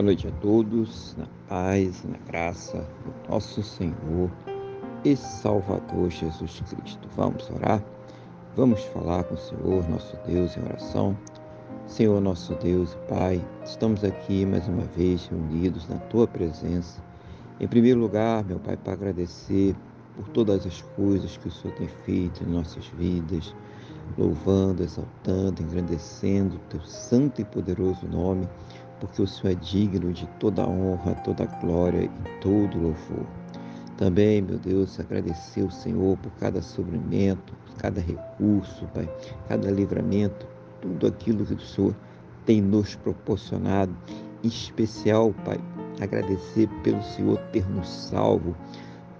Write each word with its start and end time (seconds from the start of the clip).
Boa 0.00 0.06
noite 0.06 0.28
a 0.28 0.30
todos, 0.40 1.14
na 1.18 1.26
paz 1.46 2.02
na 2.04 2.16
graça 2.26 2.78
do 3.04 3.30
nosso 3.30 3.62
Senhor 3.62 4.30
e 5.04 5.14
Salvador 5.14 6.08
Jesus 6.08 6.62
Cristo. 6.70 7.06
Vamos 7.14 7.50
orar? 7.50 7.84
Vamos 8.56 8.82
falar 8.84 9.24
com 9.24 9.34
o 9.34 9.36
Senhor, 9.36 9.86
nosso 9.90 10.16
Deus, 10.26 10.56
em 10.56 10.62
oração. 10.62 11.14
Senhor, 11.86 12.18
nosso 12.18 12.54
Deus 12.54 12.94
e 12.94 13.08
Pai, 13.10 13.44
estamos 13.62 14.02
aqui 14.02 14.46
mais 14.46 14.66
uma 14.66 14.84
vez 14.96 15.26
reunidos 15.26 15.86
na 15.86 15.98
Tua 15.98 16.26
presença. 16.26 17.02
Em 17.60 17.68
primeiro 17.68 18.00
lugar, 18.00 18.42
meu 18.42 18.58
Pai, 18.58 18.78
para 18.78 18.94
agradecer 18.94 19.76
por 20.16 20.26
todas 20.28 20.66
as 20.66 20.80
coisas 20.96 21.36
que 21.36 21.48
o 21.48 21.50
Senhor 21.50 21.76
tem 21.76 21.88
feito 22.06 22.42
em 22.42 22.46
nossas 22.46 22.86
vidas, 22.96 23.54
louvando, 24.16 24.82
exaltando, 24.82 25.62
engrandecendo 25.62 26.56
o 26.56 26.60
Teu 26.70 26.80
santo 26.80 27.42
e 27.42 27.44
poderoso 27.44 28.06
nome 28.08 28.48
porque 29.00 29.22
o 29.22 29.26
Senhor 29.26 29.52
é 29.52 29.54
digno 29.56 30.12
de 30.12 30.26
toda 30.38 30.68
honra, 30.68 31.14
toda 31.16 31.46
glória 31.46 32.04
e 32.04 32.40
todo 32.40 32.78
louvor. 32.78 33.26
Também, 33.96 34.40
meu 34.40 34.58
Deus, 34.58 34.98
agradecer 35.00 35.62
o 35.62 35.70
Senhor 35.70 36.16
por 36.18 36.30
cada 36.40 36.62
sofrimento, 36.62 37.52
por 37.66 37.76
cada 37.76 38.00
recurso, 38.00 38.86
Pai, 38.94 39.08
cada 39.48 39.70
livramento, 39.70 40.46
tudo 40.80 41.06
aquilo 41.06 41.44
que 41.44 41.54
o 41.54 41.60
Senhor 41.60 41.94
tem 42.46 42.60
nos 42.60 42.94
proporcionado. 42.94 43.94
Em 44.42 44.48
especial, 44.48 45.34
Pai, 45.44 45.60
agradecer 46.00 46.68
pelo 46.82 47.02
Senhor 47.02 47.38
ter 47.52 47.68
nos 47.68 47.88
salvo. 47.88 48.56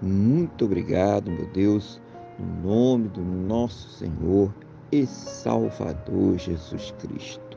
Muito 0.00 0.64
obrigado, 0.64 1.30
meu 1.30 1.46
Deus, 1.48 2.00
no 2.38 2.70
nome 2.70 3.08
do 3.08 3.20
nosso 3.20 3.86
Senhor 3.90 4.50
e 4.90 5.06
Salvador 5.06 6.38
Jesus 6.38 6.94
Cristo. 6.98 7.49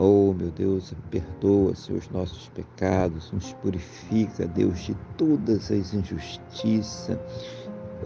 Oh, 0.00 0.32
meu 0.32 0.52
Deus, 0.52 0.94
perdoa, 1.10 1.74
Senhor, 1.74 1.98
os 1.98 2.08
nossos 2.10 2.48
pecados, 2.50 3.32
nos 3.32 3.52
purifica, 3.54 4.46
Deus, 4.46 4.78
de 4.78 4.94
todas 5.16 5.72
as 5.72 5.92
injustiças. 5.92 7.18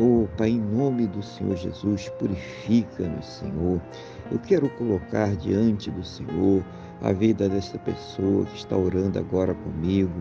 Oh, 0.00 0.26
Pai, 0.38 0.48
em 0.48 0.58
nome 0.58 1.06
do 1.06 1.22
Senhor 1.22 1.54
Jesus, 1.54 2.08
purifica-nos, 2.18 3.26
Senhor. 3.26 3.78
Eu 4.30 4.38
quero 4.38 4.70
colocar 4.70 5.36
diante 5.36 5.90
do 5.90 6.02
Senhor 6.02 6.64
a 7.03 7.12
vida 7.12 7.48
desta 7.48 7.78
pessoa 7.78 8.45
que 8.47 8.56
está 8.56 8.77
orando 8.77 9.19
agora 9.19 9.55
comigo 9.55 10.20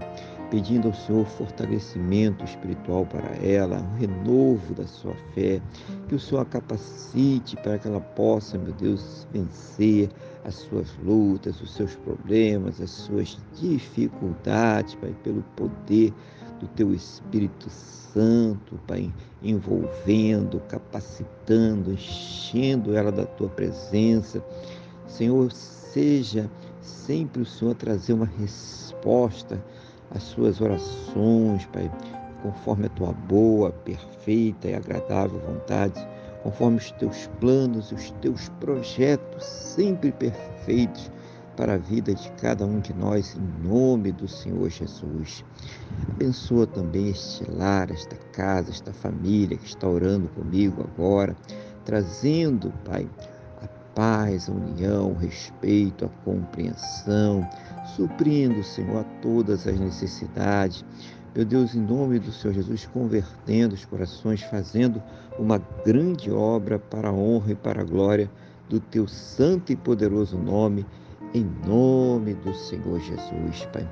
pedindo 0.51 0.89
ao 0.89 0.93
Senhor 0.93 1.25
fortalecimento 1.25 2.43
espiritual 2.43 3.05
para 3.05 3.29
ela, 3.37 3.79
um 3.79 3.97
renovo 3.97 4.73
da 4.73 4.85
sua 4.85 5.15
fé, 5.33 5.61
que 6.09 6.13
o 6.13 6.19
Senhor 6.19 6.41
a 6.41 6.45
capacite 6.45 7.55
para 7.55 7.79
que 7.79 7.87
ela 7.87 8.01
possa, 8.01 8.57
meu 8.57 8.73
Deus, 8.73 9.25
vencer 9.31 10.09
as 10.43 10.55
suas 10.55 10.93
lutas, 11.01 11.61
os 11.61 11.73
seus 11.73 11.95
problemas, 11.95 12.81
as 12.81 12.89
suas 12.89 13.39
dificuldades, 13.55 14.93
Pai, 14.95 15.15
pelo 15.23 15.41
poder 15.55 16.13
do 16.59 16.67
Teu 16.75 16.93
Espírito 16.93 17.69
Santo, 17.69 18.77
Pai, 18.85 19.11
envolvendo, 19.41 20.59
capacitando, 20.67 21.93
enchendo 21.93 22.93
ela 22.93 23.11
da 23.11 23.25
Tua 23.25 23.47
presença. 23.47 24.43
Senhor, 25.07 25.49
seja 25.51 26.49
sempre 26.81 27.41
o 27.41 27.45
Senhor 27.45 27.75
trazer 27.75 28.13
uma 28.13 28.25
resposta 28.25 29.61
as 30.13 30.23
suas 30.23 30.59
orações, 30.59 31.65
Pai, 31.67 31.89
conforme 32.43 32.87
a 32.87 32.89
tua 32.89 33.13
boa, 33.13 33.71
perfeita 33.71 34.67
e 34.67 34.75
agradável 34.75 35.39
vontade, 35.39 36.05
conforme 36.43 36.77
os 36.77 36.91
teus 36.91 37.27
planos 37.39 37.91
e 37.91 37.95
os 37.95 38.11
teus 38.21 38.49
projetos 38.59 39.43
sempre 39.43 40.11
perfeitos 40.11 41.09
para 41.55 41.75
a 41.75 41.77
vida 41.77 42.13
de 42.13 42.29
cada 42.33 42.65
um 42.65 42.79
de 42.79 42.93
nós, 42.93 43.35
em 43.35 43.67
nome 43.67 44.11
do 44.11 44.27
Senhor 44.27 44.69
Jesus. 44.69 45.45
Abençoa 46.09 46.65
também 46.67 47.09
este 47.09 47.49
lar, 47.49 47.91
esta 47.91 48.15
casa, 48.33 48.71
esta 48.71 48.91
família 48.91 49.57
que 49.57 49.67
está 49.67 49.87
orando 49.87 50.27
comigo 50.29 50.81
agora, 50.81 51.35
trazendo, 51.85 52.73
Pai, 52.83 53.07
paz, 53.95 54.49
a 54.49 54.51
união, 54.51 55.11
o 55.11 55.17
respeito, 55.17 56.05
a 56.05 56.09
compreensão, 56.23 57.47
suprindo, 57.95 58.63
Senhor, 58.63 59.01
a 59.01 59.03
todas 59.21 59.67
as 59.67 59.79
necessidades. 59.79 60.85
Meu 61.35 61.45
Deus, 61.45 61.75
em 61.75 61.81
nome 61.81 62.19
do 62.19 62.31
Senhor 62.31 62.53
Jesus, 62.53 62.85
convertendo 62.85 63.73
os 63.73 63.85
corações, 63.85 64.41
fazendo 64.41 65.01
uma 65.39 65.57
grande 65.85 66.29
obra 66.29 66.77
para 66.77 67.09
a 67.09 67.13
honra 67.13 67.53
e 67.53 67.55
para 67.55 67.81
a 67.81 67.85
glória 67.85 68.29
do 68.67 68.79
teu 68.79 69.07
santo 69.07 69.71
e 69.71 69.75
poderoso 69.75 70.37
nome, 70.37 70.85
em 71.33 71.49
nome 71.65 72.33
do 72.33 72.53
Senhor 72.53 72.99
Jesus, 72.99 73.65
Pai. 73.71 73.87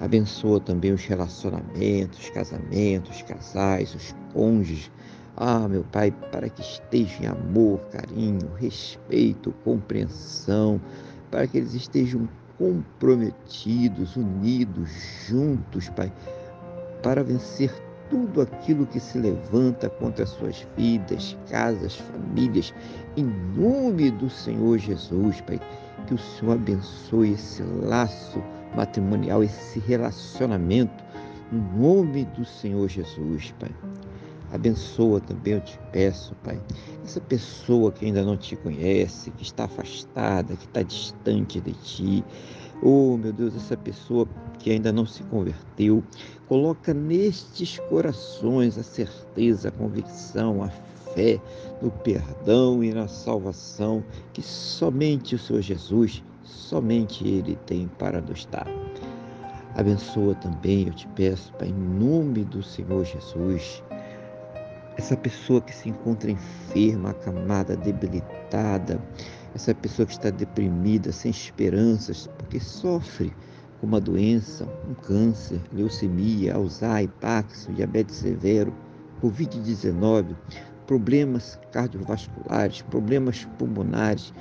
Abençoa 0.00 0.58
também 0.58 0.92
os 0.92 1.04
relacionamentos, 1.04 2.28
casamentos, 2.30 3.22
casais, 3.22 3.94
os 3.94 4.14
cônjuges. 4.32 4.90
Ah, 5.36 5.66
meu 5.66 5.82
Pai, 5.84 6.10
para 6.30 6.48
que 6.48 6.60
estejam 6.60 7.22
em 7.22 7.26
amor, 7.26 7.80
carinho, 7.90 8.50
respeito, 8.56 9.52
compreensão, 9.64 10.80
para 11.30 11.46
que 11.46 11.56
eles 11.56 11.72
estejam 11.72 12.28
comprometidos, 12.58 14.14
unidos, 14.14 14.90
juntos, 15.26 15.88
Pai, 15.88 16.12
para 17.02 17.24
vencer 17.24 17.72
tudo 18.10 18.42
aquilo 18.42 18.86
que 18.86 19.00
se 19.00 19.16
levanta 19.16 19.88
contra 19.88 20.24
as 20.24 20.30
suas 20.30 20.66
vidas, 20.76 21.34
casas, 21.48 21.96
famílias, 21.96 22.74
em 23.16 23.24
nome 23.24 24.10
do 24.10 24.28
Senhor 24.28 24.76
Jesus, 24.76 25.40
Pai. 25.40 25.58
Que 26.06 26.12
o 26.12 26.18
Senhor 26.18 26.52
abençoe 26.52 27.32
esse 27.32 27.62
laço 27.62 28.42
matrimonial, 28.76 29.42
esse 29.42 29.78
relacionamento, 29.78 31.02
no 31.50 31.60
nome 31.78 32.26
do 32.26 32.44
Senhor 32.44 32.86
Jesus, 32.86 33.54
Pai. 33.58 33.70
Abençoa 34.52 35.18
também, 35.18 35.54
eu 35.54 35.60
te 35.62 35.80
peço, 35.90 36.34
Pai, 36.44 36.60
essa 37.02 37.20
pessoa 37.22 37.90
que 37.90 38.04
ainda 38.04 38.22
não 38.22 38.36
te 38.36 38.54
conhece, 38.54 39.30
que 39.30 39.42
está 39.42 39.64
afastada, 39.64 40.54
que 40.54 40.66
está 40.66 40.82
distante 40.82 41.58
de 41.58 41.72
ti. 41.72 42.24
Oh, 42.82 43.16
meu 43.16 43.32
Deus, 43.32 43.56
essa 43.56 43.78
pessoa 43.78 44.28
que 44.58 44.70
ainda 44.70 44.92
não 44.92 45.06
se 45.06 45.22
converteu, 45.24 46.04
coloca 46.48 46.92
nestes 46.92 47.78
corações 47.88 48.76
a 48.76 48.82
certeza, 48.82 49.68
a 49.68 49.72
convicção, 49.72 50.62
a 50.62 50.68
fé 51.14 51.40
no 51.80 51.90
perdão 51.90 52.84
e 52.84 52.92
na 52.92 53.08
salvação 53.08 54.04
que 54.34 54.42
somente 54.42 55.34
o 55.34 55.38
Senhor 55.38 55.62
Jesus, 55.62 56.22
somente 56.44 57.26
Ele 57.26 57.56
tem 57.64 57.88
para 57.98 58.20
nos 58.20 58.44
dar. 58.46 58.66
Abençoa 59.74 60.34
também, 60.34 60.88
eu 60.88 60.92
te 60.92 61.08
peço, 61.08 61.50
Pai, 61.54 61.68
em 61.68 61.72
nome 61.72 62.44
do 62.44 62.62
Senhor 62.62 63.02
Jesus 63.06 63.82
essa 65.02 65.16
pessoa 65.16 65.60
que 65.60 65.74
se 65.74 65.88
encontra 65.88 66.30
enferma, 66.30 67.10
acamada, 67.10 67.76
debilitada, 67.76 69.00
essa 69.52 69.74
pessoa 69.74 70.06
que 70.06 70.12
está 70.12 70.30
deprimida, 70.30 71.10
sem 71.10 71.28
esperanças, 71.28 72.28
porque 72.38 72.60
sofre 72.60 73.34
com 73.80 73.88
uma 73.88 74.00
doença, 74.00 74.64
um 74.88 74.94
câncer, 74.94 75.60
leucemia, 75.72 76.54
Alzheimer, 76.54 77.10
Parkinson, 77.20 77.72
diabetes 77.72 78.14
severo, 78.14 78.72
Covid-19, 79.20 80.36
problemas 80.86 81.58
cardiovasculares, 81.72 82.82
problemas 82.82 83.44
pulmonares, 83.58 84.32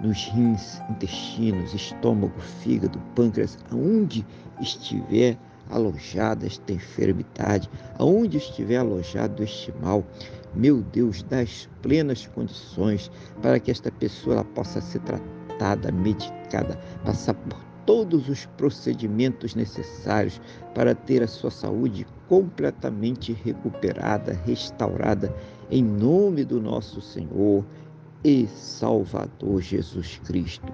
nos 0.00 0.24
rins, 0.30 0.80
intestinos, 0.90 1.72
estômago, 1.72 2.40
fígado, 2.62 2.98
pâncreas, 3.14 3.56
aonde 3.70 4.26
estiver 4.60 5.38
alojada 5.70 6.46
esta 6.46 6.72
enfermidade, 6.72 7.70
aonde 7.98 8.38
estiver 8.38 8.78
alojado 8.78 9.42
este 9.42 9.72
mal, 9.80 10.04
meu 10.54 10.82
Deus, 10.82 11.22
dá 11.22 11.40
as 11.40 11.68
plenas 11.82 12.26
condições 12.26 13.10
para 13.40 13.60
que 13.60 13.70
esta 13.70 13.90
pessoa 13.90 14.44
possa 14.44 14.80
ser 14.80 15.00
tratada, 15.00 15.92
medicada, 15.92 16.76
passar 17.04 17.34
por 17.34 17.70
todos 17.86 18.28
os 18.28 18.46
procedimentos 18.56 19.54
necessários 19.54 20.40
para 20.74 20.94
ter 20.94 21.22
a 21.22 21.28
sua 21.28 21.50
saúde 21.50 22.06
completamente 22.28 23.32
recuperada, 23.32 24.40
restaurada, 24.46 25.34
em 25.70 25.82
nome 25.82 26.44
do 26.44 26.60
nosso 26.60 27.00
Senhor 27.00 27.64
e 28.24 28.46
Salvador 28.48 29.62
Jesus 29.62 30.20
Cristo. 30.24 30.66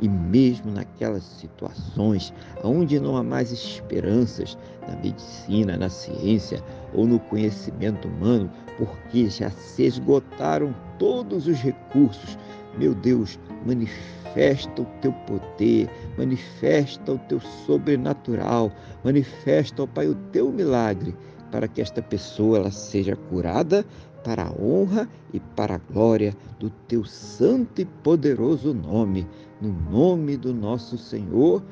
E 0.00 0.08
mesmo 0.08 0.72
naquelas 0.72 1.22
situações 1.22 2.32
onde 2.62 2.98
não 2.98 3.16
há 3.16 3.22
mais 3.22 3.52
esperanças 3.52 4.58
na 4.86 4.96
medicina, 4.96 5.76
na 5.76 5.88
ciência 5.88 6.62
ou 6.92 7.06
no 7.06 7.20
conhecimento 7.20 8.08
humano, 8.08 8.50
porque 8.76 9.28
já 9.28 9.50
se 9.50 9.84
esgotaram 9.84 10.74
todos 10.98 11.46
os 11.46 11.58
recursos, 11.58 12.38
meu 12.76 12.94
Deus, 12.94 13.38
manifesta 13.66 14.82
o 14.82 14.86
teu 15.00 15.12
poder, 15.12 15.88
manifesta 16.16 17.12
o 17.12 17.18
teu 17.18 17.40
sobrenatural, 17.40 18.72
manifesta, 19.04 19.82
ó 19.82 19.86
Pai, 19.86 20.06
o 20.06 20.14
teu 20.32 20.52
milagre 20.52 21.14
para 21.50 21.68
que 21.68 21.80
esta 21.80 22.02
pessoa 22.02 22.58
ela 22.58 22.70
seja 22.70 23.16
curada 23.16 23.84
para 24.24 24.44
a 24.44 24.52
honra 24.52 25.08
e 25.32 25.40
para 25.40 25.76
a 25.76 25.92
glória 25.92 26.36
do 26.58 26.70
teu 26.88 27.04
santo 27.04 27.80
e 27.80 27.84
poderoso 27.84 28.74
nome, 28.74 29.26
no 29.60 29.72
nome 29.90 30.36
do 30.36 30.52
nosso 30.52 30.98
Senhor 30.98 31.62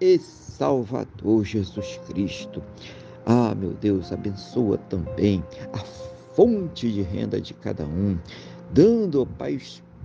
e 0.00 0.18
Salvador 0.18 1.44
Jesus 1.44 1.98
Cristo. 2.06 2.62
Ah, 3.26 3.54
meu 3.54 3.72
Deus, 3.74 4.12
abençoa 4.12 4.78
também 4.78 5.42
a 5.72 5.78
fonte 5.78 6.90
de 6.90 7.02
renda 7.02 7.40
de 7.40 7.52
cada 7.52 7.84
um, 7.84 8.16
dando, 8.72 9.22
ó 9.22 9.26
Pai, 9.26 9.58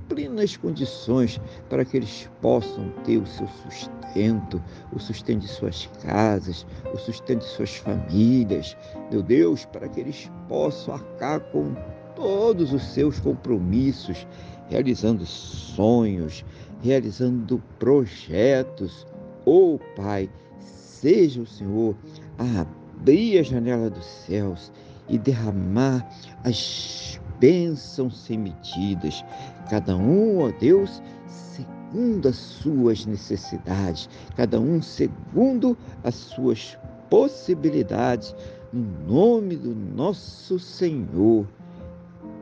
plenas 0.08 0.58
condições 0.58 1.40
para 1.70 1.84
que 1.86 1.98
eles 1.98 2.30
possam 2.42 2.90
ter 3.04 3.18
o 3.18 3.26
seu 3.26 3.48
sustento, 3.48 4.62
o 4.92 5.00
sustento 5.00 5.42
de 5.42 5.48
suas 5.48 5.90
casas, 6.02 6.66
o 6.94 6.98
sustento 6.98 7.40
de 7.40 7.50
suas 7.50 7.76
famílias. 7.78 8.78
Meu 9.12 9.22
Deus, 9.22 9.66
para 9.66 9.88
que 9.88 10.00
eles 10.00 10.32
possam 10.48 10.96
arcar 10.96 11.40
com 11.52 11.74
todos 12.16 12.74
os 12.74 12.84
seus 12.84 13.20
compromissos, 13.20 14.28
realizando 14.70 15.26
sonhos, 15.26 16.46
realizando 16.82 17.62
projetos. 17.80 19.06
Oh, 19.46 19.80
Pai, 19.96 20.30
seja 20.60 21.42
o 21.42 21.48
Senhor 21.48 21.96
a 22.38 22.62
abrir 22.62 23.40
a 23.40 23.44
janela 23.44 23.90
dos 23.90 24.06
céus 24.06 24.72
e 25.10 25.18
derramar 25.18 26.08
as 26.44 27.20
bênçãos 27.44 28.18
sem 28.22 28.38
medidas, 28.38 29.22
cada 29.70 29.98
um, 29.98 30.40
ó 30.40 30.52
Deus, 30.62 31.04
segundo 31.28 32.30
as 32.30 32.38
suas 32.38 33.06
necessidades, 33.06 34.08
cada 34.38 34.62
um 34.62 34.82
segundo 34.82 35.78
as 36.06 36.16
suas 36.16 36.78
possibilidades, 37.10 38.34
no 38.72 38.82
nome 39.06 39.58
do 39.58 39.76
nosso 39.76 40.58
Senhor 40.58 41.46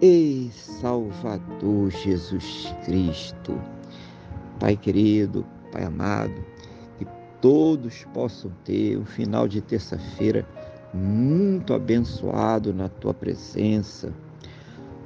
e 0.04 0.52
Salvador 0.54 1.90
Jesus 1.90 2.72
Cristo. 2.86 3.60
Pai 4.60 4.78
querido, 4.78 5.44
Pai 5.72 5.84
amado, 5.84 6.46
que 7.00 7.08
todos 7.42 8.06
possam 8.14 8.52
ter 8.64 9.00
um 9.00 9.06
final 9.06 9.48
de 9.48 9.62
terça-feira 9.62 10.48
muito 10.94 11.74
abençoado 11.74 12.72
na 12.72 12.88
tua 12.88 13.16
presença, 13.16 14.14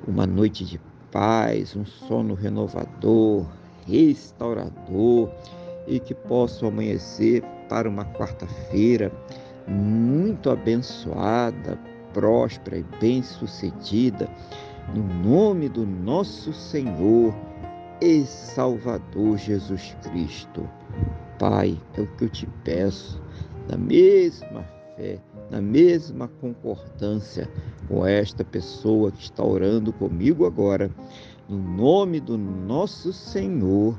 uma 0.07 0.25
noite 0.25 0.63
de 0.65 0.79
paz, 1.11 1.75
um 1.75 1.85
sono 1.85 2.33
renovador, 2.33 3.45
restaurador 3.87 5.29
e 5.87 5.99
que 5.99 6.13
possam 6.13 6.69
amanhecer 6.69 7.43
para 7.69 7.89
uma 7.89 8.05
quarta-feira 8.05 9.11
muito 9.67 10.49
abençoada, 10.49 11.77
próspera 12.13 12.77
e 12.77 12.85
bem-sucedida, 12.99 14.29
no 14.93 15.03
nome 15.03 15.67
do 15.67 15.85
nosso 15.85 16.53
Senhor 16.53 17.33
e 18.01 18.23
Salvador 18.25 19.37
Jesus 19.37 19.95
Cristo. 20.03 20.69
Pai, 21.39 21.79
é 21.97 22.01
o 22.01 22.07
que 22.15 22.25
eu 22.25 22.29
te 22.29 22.47
peço, 22.63 23.21
da 23.67 23.77
mesma 23.77 24.63
fé, 24.95 25.19
na 25.55 25.61
mesma 25.61 26.27
concordância 26.41 27.49
com 27.87 28.05
esta 28.05 28.43
pessoa 28.43 29.09
que 29.09 29.23
está 29.23 29.41
orando 29.41 29.93
comigo 29.93 30.45
agora, 30.45 30.91
no 31.47 31.57
nome 31.57 32.19
do 32.19 32.37
nosso 32.37 33.13
Senhor 33.13 33.97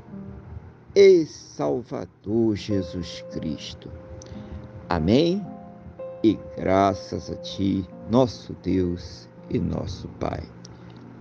e 0.95 1.25
Salvador 1.25 2.55
Jesus 2.55 3.25
Cristo. 3.31 3.89
Amém? 4.87 5.43
E 6.23 6.37
graças 6.55 7.31
a 7.31 7.35
Ti, 7.37 7.83
nosso 8.07 8.55
Deus 8.61 9.27
e 9.49 9.57
nosso 9.57 10.07
Pai. 10.19 10.43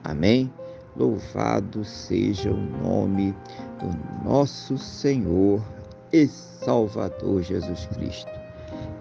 Amém? 0.04 0.52
Louvado 0.94 1.82
seja 1.82 2.50
o 2.50 2.60
nome 2.82 3.34
do 3.80 4.28
nosso 4.28 4.76
Senhor 4.76 5.62
e 6.12 6.26
Salvador 6.26 7.42
Jesus 7.42 7.86
Cristo. 7.86 8.45